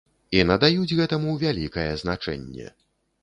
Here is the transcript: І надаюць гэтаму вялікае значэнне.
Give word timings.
І 0.37 0.39
надаюць 0.51 0.95
гэтаму 0.99 1.35
вялікае 1.45 1.87
значэнне. 2.05 2.73